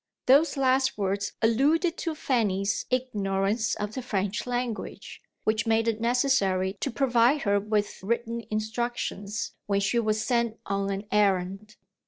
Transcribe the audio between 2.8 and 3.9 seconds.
ignorance